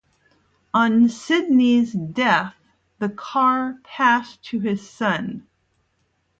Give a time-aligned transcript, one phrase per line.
[0.73, 2.55] On Sidney's death
[2.97, 5.45] the car passed to his son.